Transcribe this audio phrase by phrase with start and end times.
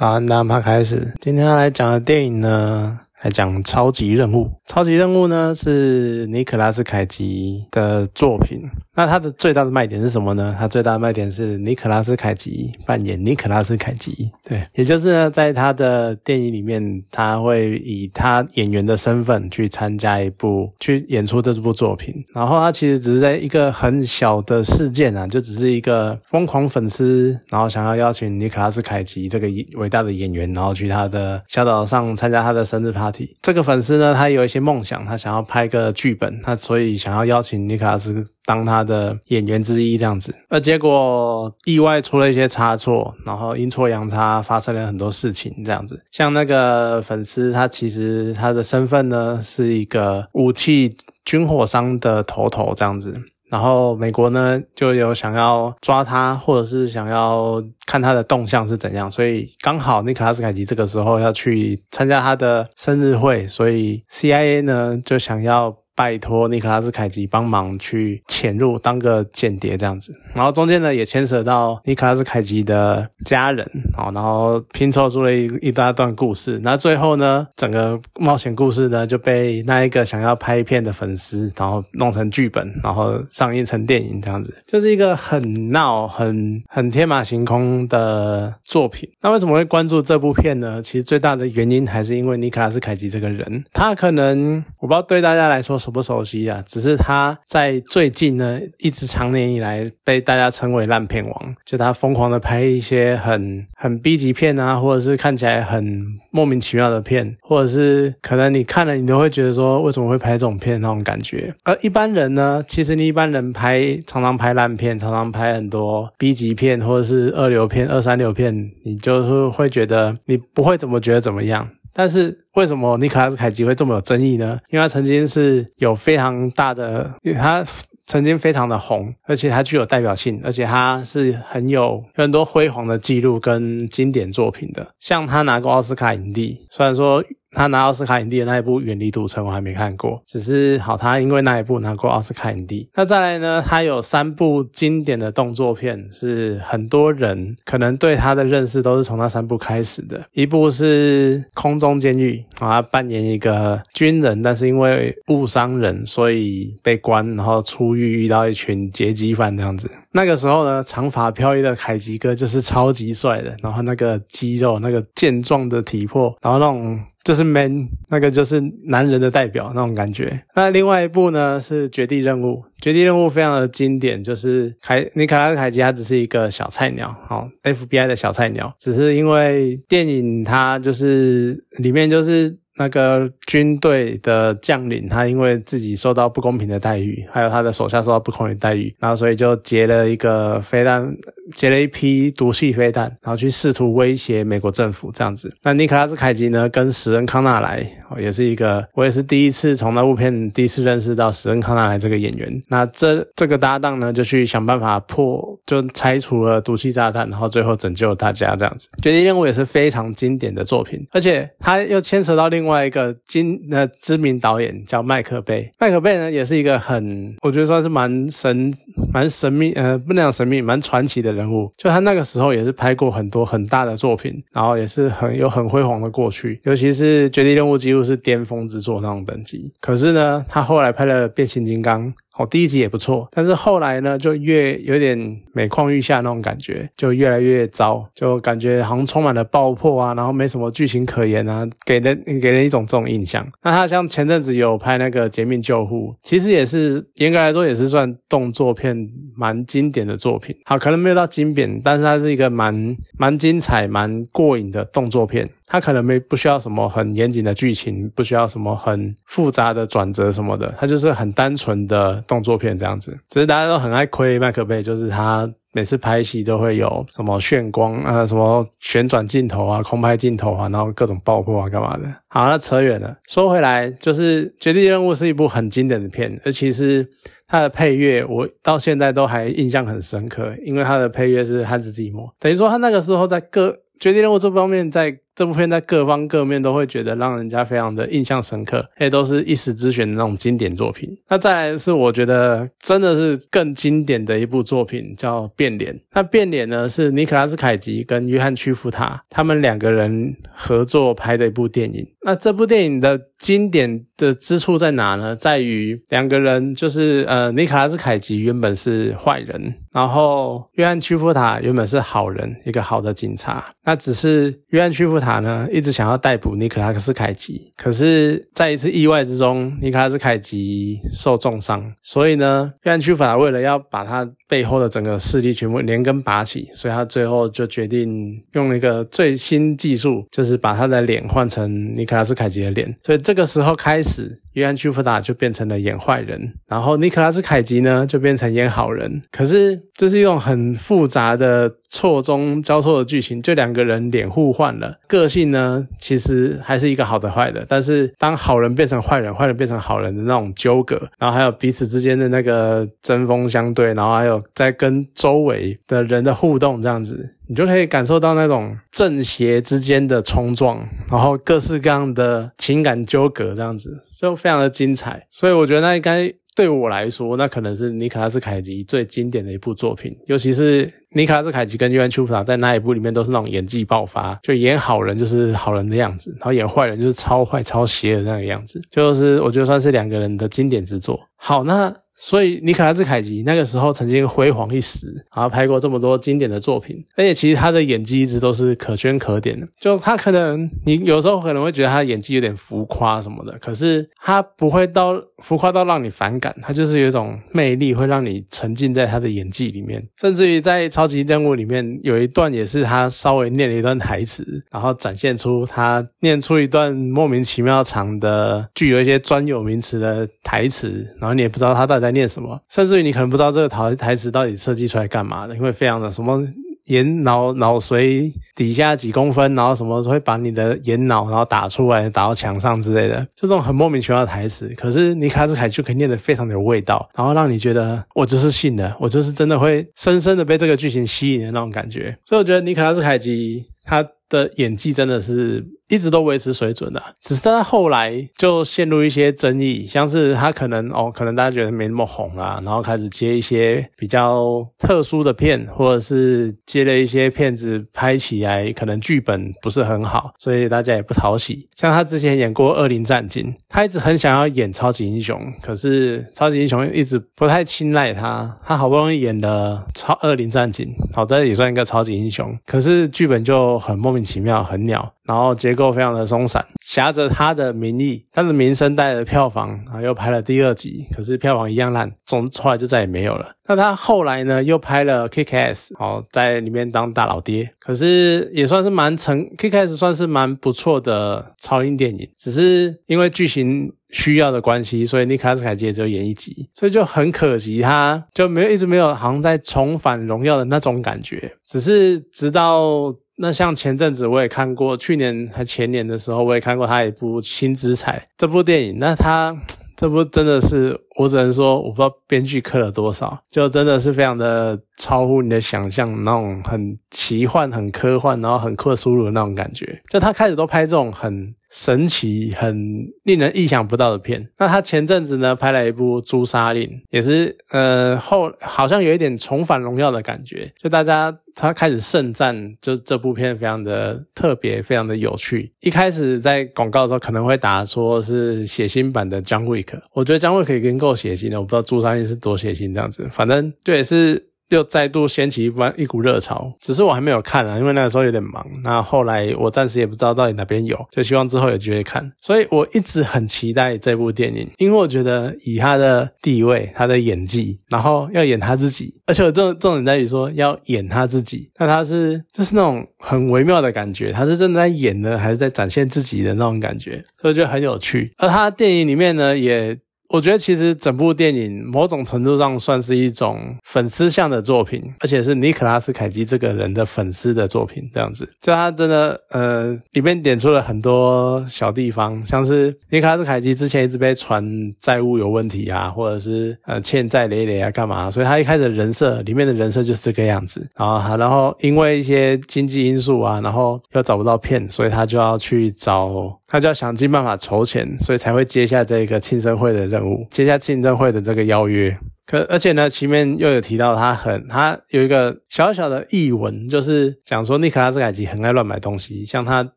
[0.00, 4.50] 好，那我们开始，今天要来讲的电影呢，来讲超级任务。
[4.66, 8.62] 超级任务呢是尼可拉斯凯奇的作品。
[9.00, 10.54] 那它的最大的卖点是什么呢？
[10.58, 22.14] 它最大的卖点是尼可拉斯凯奇扮演尼可拉斯凯奇，对，也就是呢，在他的电影里面，他会以他演员的身份去参加一部，去演出这部作品。
[22.34, 29.48] 然后他其实只是在一个很小的事件啊，就只是一个疯狂粉丝，然后想要邀请尼可拉斯凯奇这个
[29.78, 33.34] 伟大的演员，然后去他的小岛上参加他的生日 party。
[33.40, 38.26] 这个粉丝呢，他有一些梦想，他想要拍个剧本，他所以想要邀请尼可拉斯。
[38.50, 46.02] 当他的演员之一这样子，而结果意外出了一些差错，然后阴错阳差发生了很多事情这样子。
[46.10, 53.14] 像那个粉丝，他其实他的身份呢是一个武器军火商的头头这样子，
[53.48, 65.76] 然后美国呢就有想要抓他，或者是想要看他的动向是怎样，所以刚好尼克拉斯凯奇这个时候要去参加他的生日会，所以 CIA 呢就想要。
[65.94, 76.58] 拜托尼克拉斯凯奇帮忙去潜入当个间谍这样子，然后中间呢也牵扯到尼克拉斯凯奇的家人，好，然后拼凑出了一一大段故事。
[76.62, 89.06] 那最后呢，整个冒险故事呢就被那一个想要拍片的粉丝，然后弄成剧本，然后上映成电影这样子，就是一个很闹、很很天马行空的作品。
[89.20, 90.80] 那为什么会关注这部片呢？
[90.80, 95.79] 其实最大的原因还是因为尼克拉斯凯奇这个人，他可能我不知道对大家来说。
[95.80, 111.52] 熟不熟悉啊，只是他在最近呢，一直长年以来被大家称为烂片王，就他疯狂的拍一些很很 B 级片啊，或者是看起来很莫名其妙的片，或者是可能你看了你都会觉得说为什么会拍这种片那种感觉。
[111.64, 121.68] 而一般人呢，其实你一般人拍常常拍烂片，常常拍很多 B 级片或者是二流片、二三流片，你就是会觉得你不会怎么觉得怎么样。
[121.92, 124.58] 但是为什么尼克拉斯凯奇会这么有争议呢？
[124.70, 127.64] 因为他曾经是有非常大的，他
[128.06, 137.24] 曾经非常的红，而且他具有代表性，而且他是很有很多辉煌的记录跟经典作品的，像他拿过奥斯卡影帝，虽然说。
[137.52, 142.88] 他拿奥斯卡影帝的那一部《远离赌城》，我还没看过，只是好，他因为那一部拿过奥斯卡影帝。
[142.94, 143.62] 那再来呢？
[143.66, 150.24] 他有三部经典的动作片，是很多人可能对他的认识都是从那三部开始的。
[150.32, 159.90] 一部是《空中监狱》，啊，扮演一个军人，但是因为误伤人，所以被关，然后出狱遇到一群劫机犯这样子。
[160.12, 167.00] 那个时候呢，长发飘逸的凯吉哥就是超级帅的，然后那个肌肉，那个健壮的体魄，然后那种。
[167.30, 170.42] 就是 man，那个就是男人的代表那种感觉。
[170.56, 182.58] 那另外一部呢是《绝地任务》，《绝地任务》非常的经典，就是凯尼卡拉凯奇他只是一个小菜鸟，好 FBI 的小菜鸟，只是因为电影它就是里面就是。
[182.80, 191.14] 那个军队的将领，他因为自己受到不公平的待遇，还有他的手下受到不公平待遇，然后所以就劫了一个飞弹，
[191.54, 195.54] 劫了一批毒气飞弹，然后去试图威胁美国政府这样子。
[195.62, 197.86] 那尼克拉斯凯奇呢，跟史恩康纳莱，
[198.18, 202.62] 也是一个，我也是第一次从那部片第一次认识到史恩康纳莱这个演员。
[202.68, 208.88] 那这这个搭档呢，就去想办法破，就拆除了毒气炸弹，然后最后拯救大家这样子。
[209.02, 212.69] 绝地任务也是非常经典的作品，而且他又牵扯到另。
[212.69, 218.72] 外另外一个金呃知名导演叫麦克贝，麦克贝呢也是一个很，我觉得算是蛮神
[219.12, 221.68] 蛮神秘呃不能讲神秘，蛮传奇的人物。
[221.76, 229.72] 就他那个时候也是拍过很多很大的作品，然后也是很有很辉煌的过去，尤其是《绝地任务》几乎是巅峰之作那种等级。
[229.80, 232.06] 可是呢，他后来拍了《变形金刚》。
[232.38, 243.46] 哦，第一集也不错，但是后来呢，就越有点每况愈下那种感觉，就越来越糟，就感觉好像充满了爆破啊，然后没什么剧情可言啊，给人给人一种这种印象。
[243.62, 248.96] 那他像前阵子有拍那个《绝命救护》，其实也是严格来说也是算动作片，
[249.36, 250.56] 蛮经典的作品。
[250.64, 255.48] 好，可能没有到经典，但是它是一个蛮蛮精彩、蛮过瘾的动作片。
[255.72, 263.16] 他可能没不需要什么很严谨的剧情，不需要什么很复杂的转折什么的，他就是很单纯的动作片这样子。
[263.28, 272.02] 只是大家都很爱亏麦克贝，就是他每次拍戏都会有什么炫光啊、什么旋转镜头啊、空拍镜头啊，然后各种爆破啊干嘛的。
[272.26, 277.08] 好，那扯远了，说回来，就是《绝地任务》是一部很经典的片，而且是
[277.46, 283.78] 它的配乐，我到现在都还印象很深刻，因为它的配乐是汉斯季默，等于说他那个时候在各。
[284.02, 291.08] 《绝地任务》这方面在这部片在各方各面都会觉得让人家非常的印象深刻，也都是一时之选的那种经典作品。
[291.30, 295.94] 那再来是我觉得真的是更经典的一部作品，叫《变脸》。
[296.12, 302.06] 那《变脸》呢是尼克拉斯凯奇跟约翰屈服塔他们两个人合作拍的一部电影。
[302.22, 305.34] 那这部电影的经典的之处在哪呢？
[305.34, 313.64] 在于两个人就是呃，尼克拉斯凯奇原本是坏人，然后约翰屈服塔原本是好人，一个好的警察。
[313.86, 332.92] 那只是约翰屈服塔呢一直想要逮捕尼克拉斯凯奇，可是在一次意外之中，尼克拉斯凯奇受重伤，所以呢，约翰屈法为了要把他背后的整个势力全部连根拔起，所以他最后就决定用一个最新技术，就是把他的脸换成尼克拉斯凯奇的脸。
[333.04, 339.22] 所以这个时候开始，约翰屈福达就变成了演坏人，然后尼克拉斯凯奇呢就变成演好人。
[339.30, 354.42] 可是这是一种很复杂的错综交错的剧情，就两个人脸互换了，个性呢其实还是一个好的坏的，但是当好人变成坏人，坏人变成好人的那种纠葛，然后还有彼此之间的那个针锋相对，然后还有。
[354.52, 365.26] 在跟周围的人的互动，这样子，你就可以感受到那种正邪之间的冲撞，然后各式各样的情感纠葛，这样子就非常的精彩。
[365.28, 370.16] 所以我觉得那应该对我来说，那可能是尼克拉斯凯奇最经典的一部作品。
[370.26, 381.18] 尤其是尼克拉斯凯奇跟约翰丘普塔在那一部里面都是那种演技爆发，就演好人就是好人的样子，然后演坏人就是超坏超邪的那个样子，就是我觉得算是两个人的经典之作。
[381.34, 381.92] 好，那。
[382.22, 389.66] 所以尼可拉斯凯奇那个时候曾经辉煌一时，然后拍过这么多经典的作品，而且其实他的演技一直都是可圈可点的。
[389.80, 400.06] 就他可能你有时候可能会觉得他演技有点浮夸什么的，可是他不会到浮夸到让你反感，他就是有一种魅力，会让你沉浸在他的演技里面。
[400.20, 412.09] 甚至于在超级任务里面有一段也是他稍微念了一段台词，然后展现出他念出一段莫名其妙长的、具有一些专有名词的台词，然后你也不知道他到底在。
[412.12, 412.60] 念什么？
[412.68, 416.42] 甚至于你可能不知道这个台台词到底设计出来干嘛的，因为非常的什么
[416.86, 424.68] 眼脑脑髓底下几公分，然后什么会把你的眼脑然后打出来打到墙上之类的，这种很莫名其妙的台词。
[424.76, 432.16] 可是尼克拉斯凯就可以念得非常的有味道，然后让你觉得我就是信的，我就是真的会深深的被这个剧情吸引的那种感觉。
[432.24, 435.66] 所以我觉得尼克拉斯凯奇他的演技真的是。
[435.90, 451.68] 一直都维持水准的，只是他后来就陷入一些争议，像是他可能哦，可能大家觉得没那么红啦，然后开始接一些比较特殊的片，或者是接了一些片子拍起来可能剧本不是很好，所以大家也不讨喜。
[451.76, 458.56] 像他之前演过《恶灵战警》，他一直很想要演超级英雄，可是超级英雄一直不太青睐他。
[458.64, 465.12] 他好不容易演了《超恶灵战警》，好在也算一个超级英雄，可是剧本就很莫名其妙，很鸟。
[465.24, 473.52] 然后结构非常的松散，挟着他的名义，他的名声带来的票房，然后又拍了第二集，可是票房一样烂，总后来就再也没有了。
[473.68, 493.14] 那他后来呢，又拍了 Kick Ass，哦，在里面当大老爹，可是也算是蛮成，Kick Ass 算是蛮不错的超英电影，只是因为剧情需要的关系，所以尼克斯凯奇只有演一集，所以就很可惜，他就没有一直没有好像在重返荣耀的那种感觉，只是直到。
[493.42, 499.56] 那像前阵子我也看过，去年还前年的时候我也看过他一部《新之彩》这部电影，那他
[499.96, 510.00] 这部真的是我只能说，我不知道编剧刻了多少，就真的是非常的超乎你的想象，那种很奇幻、很科幻，然后很克苏鲁的那种感觉。
[510.08, 511.54] 就他开始都拍这种很。
[511.72, 512.74] 神奇、很
[513.22, 514.44] 令人意想不到的片。
[514.58, 520.68] 那他前阵子呢，拍了一部《朱砂令》，也是呃后好像有一点重返荣耀的感觉。
[520.76, 525.72] 就大家他开始盛赞，就这部片非常的特别，非常的有趣。
[525.78, 533.28] 一开始在广告的时候可能会打说是血腥版的《姜维克》，我觉得《姜维克》已经够血腥了，我不知道《朱砂令》是多血腥这样子。
[533.32, 534.46] 反正对是。
[534.70, 538.64] 又再度掀起一番一股热潮，只是我还没有看啊，因为那个时候有点忙。
[538.84, 542.30] 那后来我暂时也不知道到底哪边有，就希望之后有机会看。
[542.40, 558.32] 所以我一直很期待这部电影，因为我觉得以他的地位、他的演技，然后要演他自己，而且重重点在于说要演他自己，那他是就是那种很微妙的感觉，他是真的在演呢，还是在展现自己的那种感觉，所以就很有趣。
[558.38, 559.98] 而他电影里面呢，也。
[560.32, 568.48] 我觉得其实整部电影某种程度上算是一种粉丝向的作品，而且是尼可拉斯凯奇这个人的粉丝的作品，这样子。
[568.60, 574.64] 就他真的呃，里面点出了很多小地方，像是尼可拉斯凯奇之前一直被传
[575.00, 578.30] 债务有问题啊，或者是呃欠债累累啊，干嘛？
[578.30, 580.88] 所以他一开始人设里面的人设就是这个样子。
[580.94, 586.56] 然后，然后因为一些经济因素啊，然后又找不到片，所以他就要去找。
[586.72, 590.19] 他就要想尽办法筹钱，所以才会接下这个庆生会的任
[590.50, 592.16] 接下庆政会的这个邀约。
[592.46, 599.92] 可而且呢，前面又有提到他很，他有一个小小的译文，就是讲说尼克拉斯凯奇很爱乱买东西，像他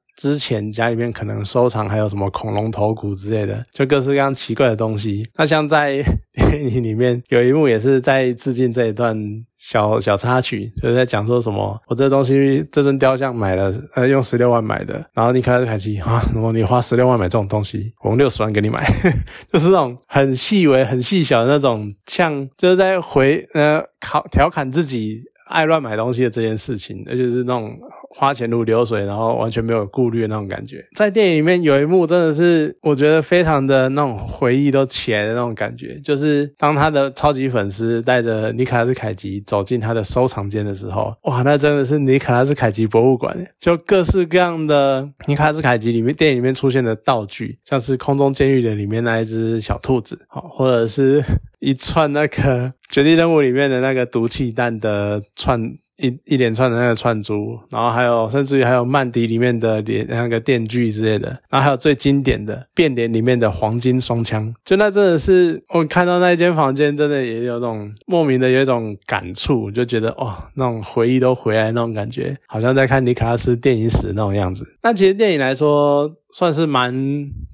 [0.15, 5.27] 之前家里面可能收藏还有什么恐龙头骨之类的，就各式各样奇怪的东西。
[5.35, 6.03] 那像在
[6.33, 9.17] 电影里面有一幕也是在致敬这一段。
[9.63, 18.85] 小小插曲就是在讲说什么，我这东西这尊雕像买了，呃，用十六万买的，然后尼克凯奇啊，如果你花十六万买这种东西，我用六十万给你买，
[19.47, 27.71] 就是那种很细微、很细小的那种，像就是在回呃考调侃自己爱乱买东西的这件事情，而且是那种。
[28.15, 30.85] 花钱如流水，然后完全没有顾虑的那种感觉。
[30.95, 51.23] 在电影里面有一幕真的是我觉得非常的那种回忆都起来的那种感觉，就是当他的超级粉丝带着尼克拉斯凯奇走进他的收藏间的时候，哇，那真的是尼克拉斯凯奇博物馆，就各式各样的尼克拉斯凯奇里面电影里面出现的道具，像是空中监狱的里面那一只小兔子，好，或者是
[51.59, 55.75] 一串那个绝地任务里面的那个毒气弹的串。
[55.97, 74.65] 一一连串的那个串珠，然后还有甚至于还有曼迪里面的连那个电锯之类的，然后还有最经典的变脸里面的黄金双枪，就那真的是我看到那一间房间，真的也有那种莫名的有一种感触，就觉得哦，那种回忆都回来那种感觉，好像在看尼克拉斯电影史那种样子。
[74.81, 76.93] 那其实电影来说算是蛮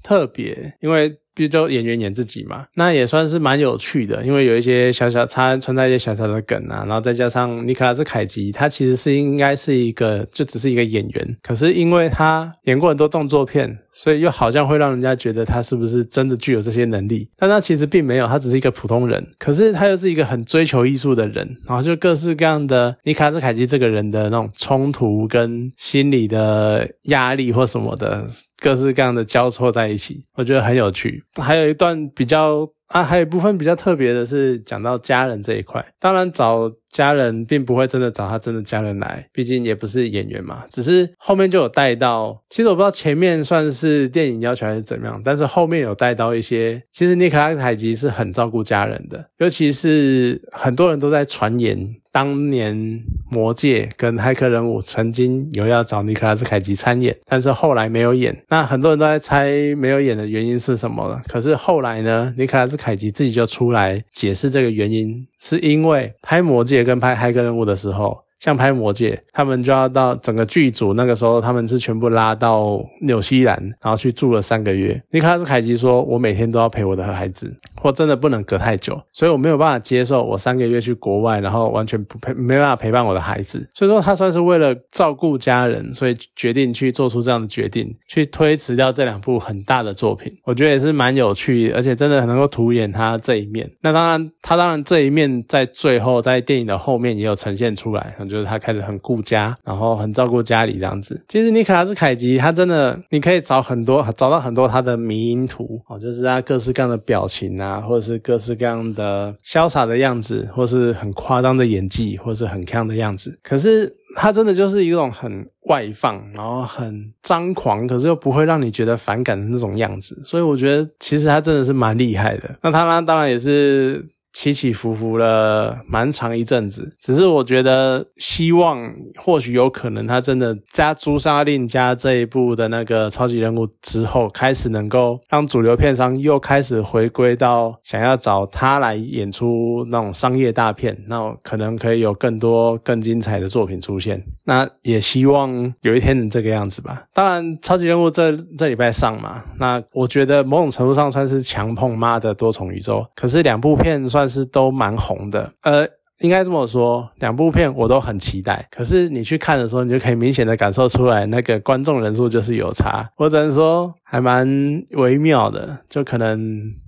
[0.02, 1.19] 特别，因为。
[1.34, 13.78] 就演员演自己嘛，那也算是蛮有趣的，因为有一些小小插存在一些小小的梗啊，然后再加上尼克拉斯凯奇，他其实是应该是一个就只是一个演员，可是因为他演过很多动作片。
[13.92, 17.28] 所以又好像会让人家觉得他是不是真的具有这些能力？
[17.36, 19.26] 但他其实并没有，他只是一个普通人。
[19.38, 28.26] 可是他又是一个很追求艺术的人，然后就各式各样的尼卡斯凯奇这个人的那种冲突跟心理的压力或什么的，
[28.62, 31.22] 各式各样的交错在一起，我觉得很有趣。
[31.40, 36.70] 还有一段比较啊，还有一部分比较特别的是讲到家人这一块，当然找。
[36.90, 40.64] 家人并不会真的找他真的家人来，毕竟也不是演员嘛。
[40.68, 58.36] 只是后面就有带到，其实我不知道前面算是电影要求还是怎么样，但是后面有带到一些，其实尼克拉斯凯奇是很照顾家人的，尤其是很多人都在传言，当年魔戒跟骇客任务曾经有要找尼克拉斯凯奇参演，但是后来没有演。
[58.48, 61.22] 那很多人都在猜没有演的原因是什么了。
[61.28, 66.80] 可是后来呢，尼克拉斯凯奇自己就出来解释这个原因，是因为拍魔戒。
[66.84, 68.18] 跟拍《骇客任务》的时候。
[68.40, 74.98] 像拍《魔戒》，他们就要到整个剧组，那个时候他们是全部拉到纽西兰，然后去住了三个月。
[75.10, 83.68] 尼克拉斯凯奇说：“我每天都要陪我的孩子，或真的不能隔太久，所以我没有办法接受我三个月去国外，然后完全不陪，没办法陪伴我的孩子。
[83.74, 90.32] 所以说，他算是为了照顾家人，所以决定去做出这样的决定，去推迟掉这两部很大的作品。
[90.44, 93.70] 我觉得也是蛮有趣，而且真的能够涂演他这一面。
[93.80, 101.20] 那当然，他当然这一面在最后在电影的后面也有呈现出来。”就是他开始很顾家，然后很照顾家里这样子。
[101.28, 113.38] 其实尼克拉斯凯奇他真的，你可以找很多找到很多他的迷因图哦，就是他各式各样的表情啊，啊或者是各式各样的潇洒的样子，或是很夸张的演技，或是很看的样子。
[113.42, 120.20] 可是他真的就是一种很外放，然后很张狂，可是又不会让你觉得反感的那种样子。
[120.24, 122.56] 所以我觉得其实他真的是蛮厉害的。
[122.62, 124.08] 那他呢，当然也是。
[124.32, 144.24] 起起伏伏了蛮长一阵子，只是我觉得希望或许有可能他真的加朱砂令加这一部的那个超级人物之后，开始能够让主流片商又开始回归到想要找他来演出那种商业大片，那可能可以有更多更精彩的作品出现。
[144.44, 147.04] 那也希望有一天能这个样子吧。
[147.12, 154.19] 当然，超级人物这这礼拜上嘛，那我觉得某种程度上算是强碰妈的多重宇宙，可是两部片算。
[154.20, 155.86] 算是都蛮红的，呃，
[156.18, 158.68] 应该这么说，两部片我都很期待。
[158.70, 163.08] 可是你去看的时候，你就可以明显的感受出来，那个观众人数就是有差。
[163.16, 164.46] 我只能说还蛮
[164.90, 166.38] 微妙的，就可能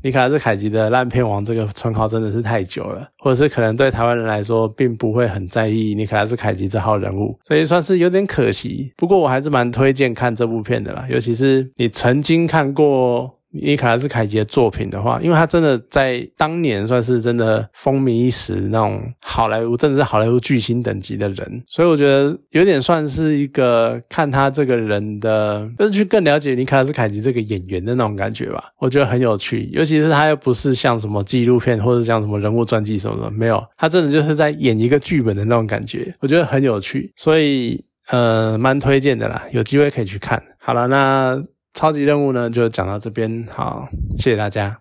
[0.03, 8.93] 尼可拉斯凯吉的烂片王这个称号真的是太久了，或者是可能对台湾人来说，并不会很在意尼可拉斯凯吉这号人物，所以算是有点可惜。
[8.99, 13.39] 不过我还是蛮推荐看这部片的啦，尤其是你曾经看过。
[13.53, 28.65] 尼可拉斯凯奇的作品的话，因为他真的在当年算是真的风靡一时那种好莱坞，真的是好莱坞巨星等级的人，所以我觉得有点算是一个看他这个人的，就是去更了解尼卡拉斯凯奇这个演员的那种感觉吧。
[28.79, 40.43] 我觉得很有趣，尤其是他又不是像什么纪录片或者像什么人物传记什么的，没有，他真的就是在演一个剧本的那种感觉，我觉得很有趣，所以呃，蛮推荐的啦，有机会可以去看。
[40.59, 41.43] 好了，那。
[41.75, 44.79] 超级任务呢，就讲到这边，好，谢谢大家。